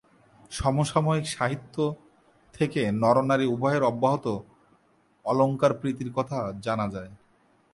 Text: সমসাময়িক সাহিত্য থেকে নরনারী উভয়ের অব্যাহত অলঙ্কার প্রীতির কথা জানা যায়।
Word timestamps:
সমসাময়িক 0.51 1.25
সাহিত্য 1.27 1.75
থেকে 2.55 2.81
নরনারী 3.01 3.45
উভয়ের 3.45 3.83
অব্যাহত 3.83 4.25
অলঙ্কার 5.25 5.71
প্রীতির 5.79 6.09
কথা 6.17 6.39
জানা 6.65 6.85
যায়। 6.87 7.11